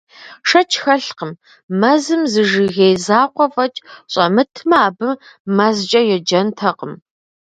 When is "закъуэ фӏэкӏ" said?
3.05-3.83